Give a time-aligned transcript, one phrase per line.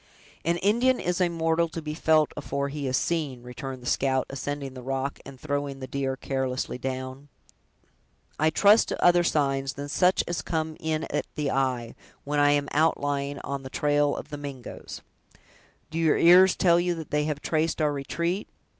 [0.43, 4.25] "An Indian is a mortal to be felt afore he is seen," returned the scout,
[4.31, 7.27] ascending the rock, and throwing the deer carelessly down.
[8.39, 11.93] "I trust to other signs than such as come in at the eye,
[12.23, 15.03] when I am outlying on the trail of the Mingoes."
[15.91, 18.49] "Do your ears tell you that they have traced our retreat?"